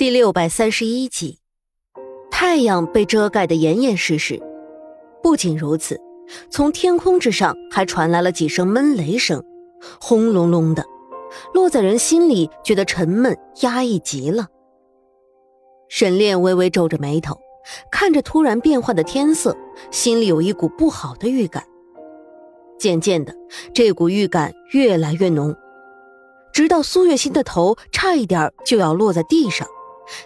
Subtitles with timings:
[0.00, 1.40] 第六百三十一集，
[2.30, 4.40] 太阳被遮盖得严严实实。
[5.22, 6.00] 不仅如此，
[6.48, 9.44] 从天空之上还传来了几声闷雷声，
[10.00, 10.82] 轰隆隆的，
[11.52, 14.46] 落在人心里，觉得沉闷压抑极了。
[15.90, 17.38] 沈炼微微皱着眉头，
[17.92, 19.54] 看着突然变化的天色，
[19.90, 21.62] 心里有一股不好的预感。
[22.78, 23.34] 渐渐的，
[23.74, 25.54] 这股预感越来越浓，
[26.54, 29.68] 直到苏月心的头差一点就要落在地上。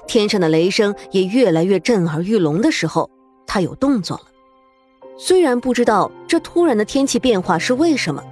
[0.06, 3.08] 天上的雷声也越来越震耳欲聋的时候，
[3.46, 4.24] 他有动作了。
[5.16, 8.22] 虽然不知道这突然的天气变化是为什么，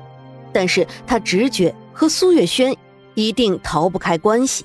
[0.53, 2.77] 但是他直觉和苏月轩
[3.15, 4.65] 一定逃不开关系。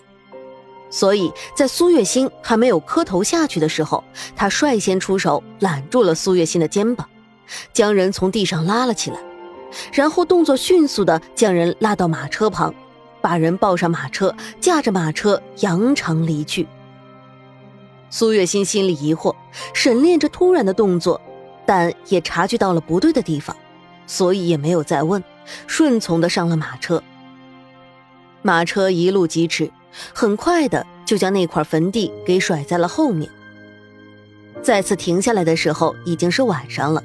[0.89, 4.03] 所以在苏月心还没有磕头下去的时候，
[4.35, 7.07] 他率先出手揽住了苏月心的肩膀，
[7.73, 9.19] 将人从地上拉了起来，
[9.91, 12.73] 然后动作迅速的将人拉到马车旁，
[13.21, 16.65] 把人抱上马车，驾着马车扬长离去。
[18.09, 19.35] 苏月心心里疑惑，
[19.73, 21.19] 沈炼这突然的动作，
[21.65, 23.55] 但也察觉到了不对的地方，
[24.05, 25.21] 所以也没有再问，
[25.67, 27.03] 顺从的上了马车。
[28.41, 29.69] 马车一路疾驰，
[30.13, 33.29] 很快的就将那块坟地给甩在了后面。
[34.61, 37.03] 再次停下来的时候，已经是晚上了。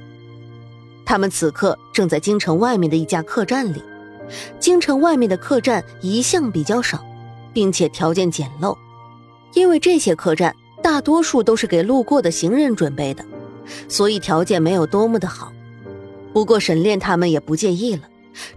[1.05, 3.82] 他们此刻正在京城外面的一家客栈里。
[4.60, 7.05] 京城外面的客栈一向比较少，
[7.52, 8.78] 并且条件简陋，
[9.52, 10.55] 因为这些客栈。
[10.83, 13.25] 大多数都是给路过的行人准备的，
[13.88, 15.52] 所以条件没有多么的好。
[16.33, 18.02] 不过沈炼他们也不介意了，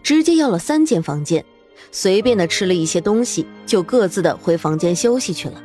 [0.01, 1.45] 直接要了三间房间，
[1.91, 5.61] 随便的吃了一些东西，就各自的回房间休息去了。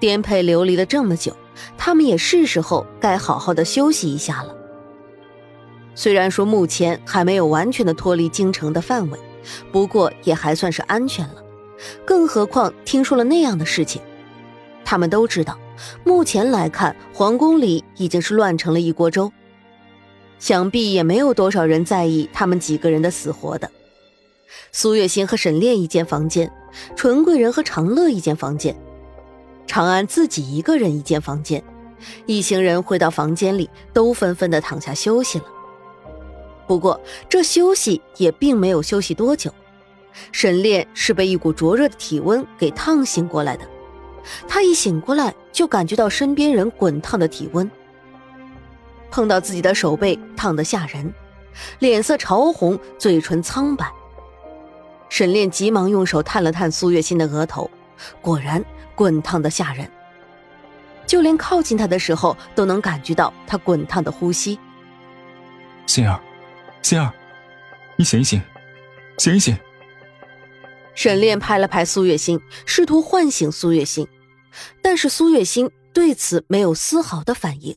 [0.00, 1.36] 颠沛流离了这么久，
[1.78, 4.56] 他们也是时候该好好的休息一下了。
[5.94, 9.18] 虽然说目前还没有完全的脱离京城的范围，
[9.70, 11.34] 不过也还算是安全了。
[12.04, 14.00] 更何况听说了那样的事情。
[14.92, 15.58] 他们都知道，
[16.04, 19.32] 目前来看，皇宫里已经是乱成了一锅粥，
[20.38, 23.70] 想必也没有多少人在意他们几个人的死活的。
[24.70, 26.52] 苏月心和沈炼一间房间，
[26.94, 28.76] 纯贵人和长乐一间房间，
[29.66, 31.64] 长安自己一个人一间房间。
[32.26, 35.44] 一行人回到房间里，都纷纷的躺下休息了。
[36.66, 37.00] 不过
[37.30, 39.50] 这休息也并没有休息多久，
[40.32, 43.66] 沈炼是被一股灼热的体温给烫醒过来的。
[44.46, 47.70] 他一醒过来，就感觉到身边人滚烫的体温，
[49.10, 51.12] 碰到自己的手背，烫得吓人，
[51.78, 53.90] 脸色潮红，嘴唇苍白。
[55.08, 57.70] 沈炼急忙用手探了探苏月心的额头，
[58.20, 59.90] 果然滚烫的吓人，
[61.06, 64.58] 就连靠近他的时候，都能感觉到他滚烫的呼吸。
[65.86, 66.18] 心儿，
[66.80, 67.12] 心儿，
[67.96, 68.40] 你醒一醒，
[69.18, 69.54] 醒一醒。
[70.94, 74.06] 沈炼拍了拍苏月心，试图唤醒苏月心，
[74.82, 77.76] 但是苏月心对此没有丝毫的反应，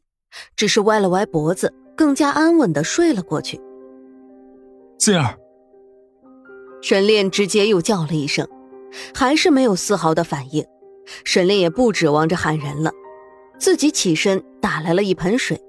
[0.56, 3.60] 只是歪了歪脖子，更加安稳的睡了过去。
[5.00, 5.38] 心儿，
[6.82, 8.48] 沈炼直接又叫了一声，
[9.14, 10.66] 还是没有丝毫的反应。
[11.24, 12.92] 沈炼也不指望着喊人了，
[13.60, 15.62] 自己起身打来了一盆水，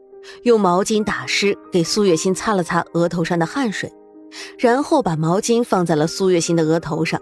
[0.42, 3.92] 用毛巾打湿，给苏月心擦了擦额头上的汗水，
[4.58, 7.20] 然后把毛巾放在了苏月心的额头上。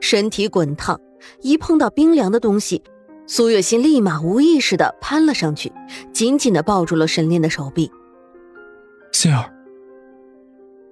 [0.00, 1.00] 身体滚烫，
[1.40, 2.82] 一碰到冰凉的东西，
[3.26, 5.72] 苏月心立马无意识的攀了上去，
[6.12, 7.90] 紧紧的抱住了沈炼的手臂。
[9.12, 9.52] 心儿，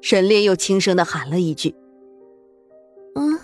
[0.01, 1.75] 沈炼又轻声的喊了一句
[3.15, 3.39] ：“嗯。”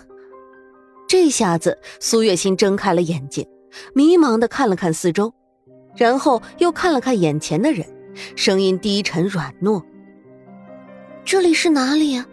[1.07, 3.47] 这下子，苏月心睁开了眼睛，
[3.93, 5.31] 迷茫的看了看四周，
[5.95, 7.85] 然后又看了看眼前的人，
[8.35, 9.83] 声音低沉软糯
[11.23, 12.25] ：“这里是哪里呀？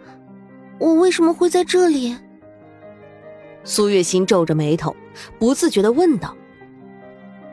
[0.79, 2.17] 我为什么会在这里？”
[3.63, 4.95] 苏月心皱着眉头，
[5.37, 6.35] 不自觉的问道：“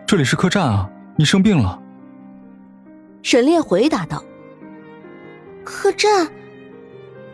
[0.06, 1.80] 这里是客栈啊，你生病了？”
[3.22, 4.24] 沈炼回答道
[5.64, 6.28] ：“客栈？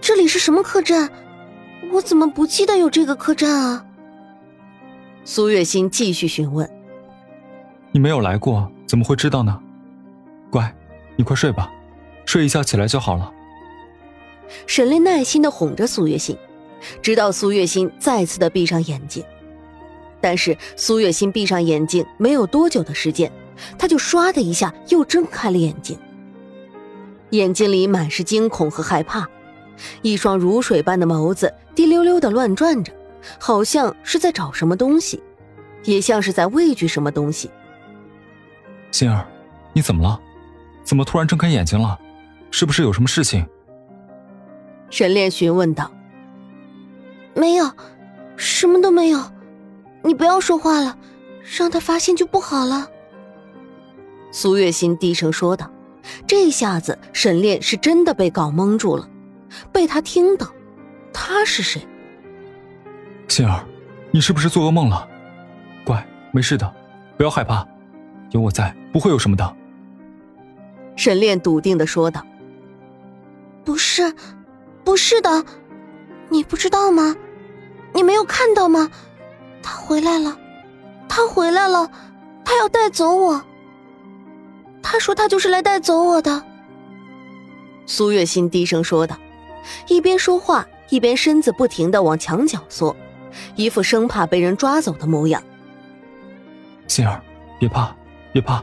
[0.01, 1.09] 这里是什么客栈？
[1.93, 3.85] 我怎么不记得有这个客栈啊？”
[5.25, 6.69] 苏月心继续询问
[7.93, 9.61] ：“你没有来过，怎么会知道呢？
[10.50, 10.75] 乖，
[11.17, 11.71] 你快睡吧，
[12.26, 13.32] 睡一觉起来就好了。”
[14.67, 16.37] 沈炼耐心的哄着苏月心。
[17.03, 19.25] 直到苏月心再次的闭上眼睛，
[20.21, 23.31] 但是苏月心闭上眼睛没有多久的时间，
[23.79, 25.99] 他就唰的一下又睁开了眼睛，
[27.31, 29.29] 眼睛里满是惊恐和害怕，
[30.03, 32.93] 一双如水般的眸子滴溜溜的乱转着，
[33.39, 35.23] 好像是在找什么东西，
[35.85, 37.51] 也像是在畏惧什么东西。
[38.91, 39.27] 心儿，
[39.73, 40.21] 你怎么了？
[40.85, 41.99] 怎么突然睁开眼睛了？
[42.51, 43.45] 是不是有什么事情？
[44.91, 45.91] 沈炼询问道。
[47.35, 47.71] 没有，
[48.37, 49.21] 什么都没有，
[50.03, 50.97] 你不要说话了，
[51.59, 52.89] 让他发现就不好了。”
[54.31, 55.71] 苏月心低声说道。
[56.27, 59.09] 这下子，沈炼是真的被搞蒙住了，
[59.73, 60.47] 被他听到，
[61.15, 61.81] 他是谁？
[63.27, 63.65] 心儿，
[64.11, 65.09] 你是不是做噩梦了？
[65.83, 66.75] 乖，没事的，
[67.17, 67.67] 不要害怕，
[68.33, 69.57] 有我在，不会有什么的。
[70.95, 72.23] 沈炼笃定的说道
[73.65, 74.15] ：“不是，
[74.85, 75.43] 不是的，
[76.29, 77.17] 你不知道吗？
[77.94, 78.91] 你没有看到吗？
[79.62, 80.37] 他回来了，
[81.08, 81.91] 他回来了，
[82.44, 83.43] 他要带走我。
[84.82, 86.43] 他说他就是来带走我的。”
[87.87, 89.17] 苏月心低声说道，
[89.88, 92.94] 一边说话一边身子不停的往墙角缩。
[93.56, 95.43] 一副生怕被人抓走的模样。
[96.87, 97.20] 心儿，
[97.58, 97.94] 别怕，
[98.32, 98.62] 别怕，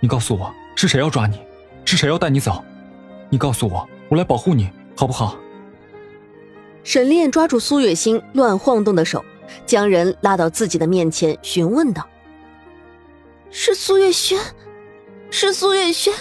[0.00, 1.40] 你告诉我是谁要抓你，
[1.84, 2.64] 是谁要带你走？
[3.28, 5.36] 你告诉我，我来保护你，好不好？
[6.84, 9.24] 沈炼抓住苏月心乱晃动的手，
[9.64, 12.06] 将人拉到自己的面前，询问道
[13.50, 14.38] ：“是苏月轩，
[15.30, 16.12] 是苏月轩，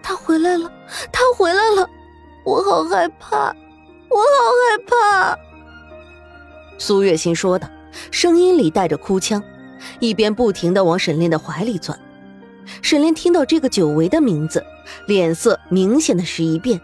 [0.00, 0.72] 他回来了，
[1.12, 1.90] 他回来了，
[2.44, 3.48] 我好害怕，
[4.08, 4.24] 我好
[4.56, 5.38] 害怕。”
[6.78, 7.68] 苏月心说道，
[8.12, 9.42] 声音里带着哭腔，
[9.98, 11.98] 一边不停的往沈炼的怀里钻。
[12.80, 14.64] 沈炼听到这个久违的名字，
[15.06, 16.80] 脸色明显的是一变，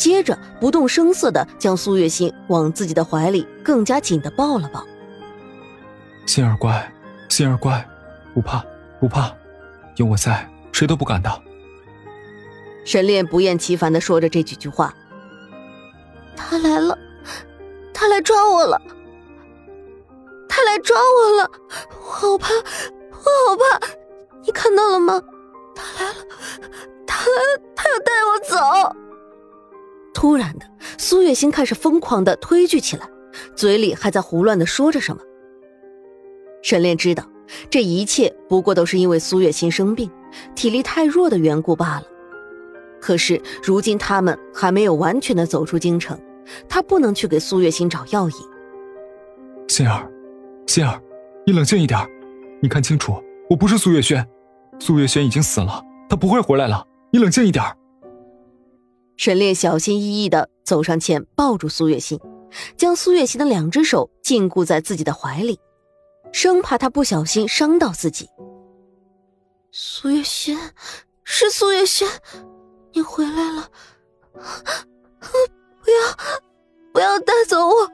[0.00, 4.82] 接着不动声色的将苏月心往自己的怀里更加紧的抱了抱。
[6.24, 6.90] 心儿乖，
[7.28, 7.86] 心儿乖，
[8.32, 8.64] 不怕
[8.98, 9.30] 不怕，
[9.96, 11.30] 有我在，谁都不敢的。
[12.82, 14.94] 沈炼不厌其烦的说着这几句话。
[16.34, 16.98] 他来了，
[17.92, 18.80] 他来抓我了。
[20.48, 21.50] 他来抓我了，
[21.90, 23.86] 我好怕，我好怕！
[24.46, 25.22] 你看到了吗？
[25.74, 26.24] 他来了，
[27.06, 28.96] 他来了，他要带我走！
[30.12, 30.66] 突然的，
[30.98, 33.08] 苏月心开始疯狂的推拒起来，
[33.54, 35.22] 嘴里还在胡乱的说着什么。
[36.62, 37.24] 沈炼知道，
[37.70, 40.10] 这一切不过都是因为苏月心生病，
[40.54, 42.02] 体力太弱的缘故罢了。
[43.00, 46.20] 可是如今他们还没有完全的走出京城，
[46.68, 48.36] 他不能去给苏月心找药引。
[49.68, 50.10] 心儿。
[50.66, 51.00] 心儿，
[51.46, 51.98] 你冷静一点，
[52.60, 53.14] 你看清楚，
[53.48, 54.24] 我不是苏月轩，
[54.78, 56.86] 苏月轩已经死了，他不会回来了。
[57.10, 57.64] 你冷静一点。
[59.20, 62.18] 沈炼小心翼翼的走上前，抱住苏月心，
[62.78, 65.60] 将苏月心的两只手禁锢在自己的怀里，
[66.32, 68.30] 生怕她不小心伤到自己。
[69.70, 70.58] 苏月心，
[71.22, 72.08] 是苏月心，
[72.94, 73.68] 你回来了，
[74.32, 76.16] 不要，
[76.90, 77.86] 不要带走我，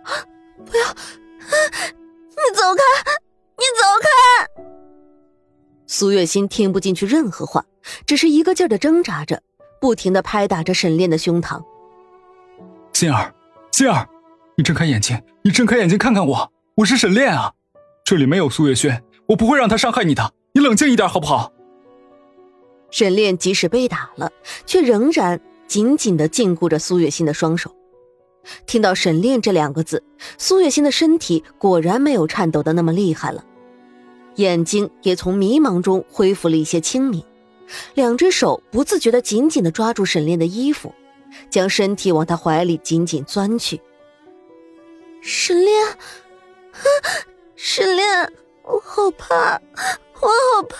[0.64, 0.94] 不要。
[1.40, 2.82] 你走开！
[3.58, 4.62] 你走开！
[5.88, 7.66] 苏月心听不进去任何话，
[8.06, 9.42] 只是一个劲儿的挣扎着，
[9.80, 11.62] 不停的拍打着沈炼的胸膛。
[12.92, 13.34] 心儿，
[13.72, 14.08] 心儿，
[14.56, 17.52] 你睁开眼睛，你睁开眼睛看看我，我是沈炼啊！
[18.04, 20.32] 这里没有苏月轩，我不会让他伤害你的。
[20.52, 21.52] 你冷静一点好不好？
[22.90, 24.30] 沈炼即使被打了，
[24.64, 27.70] 却仍然紧紧的禁锢着苏月心的双手。
[28.64, 30.04] 听到“沈炼”这两个字，
[30.38, 33.44] 苏月心的身体果然没有颤抖的那么厉害了，
[34.36, 37.24] 眼睛也从迷茫中恢复了一些清明，
[37.94, 40.94] 两只手不自觉的紧紧的抓住沈炼的衣服，
[41.50, 43.80] 将身体往他怀里紧紧钻去。
[45.20, 45.98] 沈炼，
[47.56, 48.32] 沈炼，
[48.62, 49.60] 我好怕，
[50.20, 50.76] 我好怕，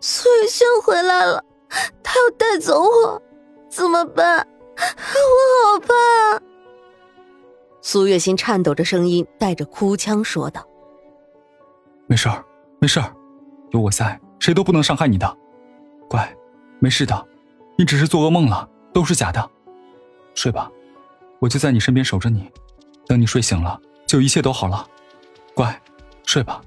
[0.00, 1.44] 苏月轩回来了，
[2.02, 3.22] 他要带走我，
[3.68, 4.46] 怎么办？
[4.76, 6.42] 我好怕。
[7.82, 10.64] 苏月心颤抖着声音，带着哭腔说道
[12.06, 12.44] ：“没事儿，
[12.78, 13.12] 没事儿，
[13.72, 15.36] 有我在，谁都不能伤害你的。
[16.10, 16.36] 乖，
[16.80, 17.24] 没事的，
[17.78, 19.48] 你只是做噩梦了，都是假的。
[20.34, 20.68] 睡吧，
[21.38, 22.50] 我就在你身边守着你，
[23.06, 24.84] 等你睡醒了，就一切都好了。
[25.54, 25.80] 乖，
[26.26, 26.60] 睡吧。”